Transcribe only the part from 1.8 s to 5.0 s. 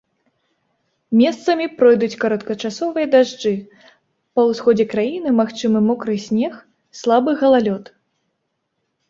пройдуць кароткачасовыя дажджы, па ўсходзе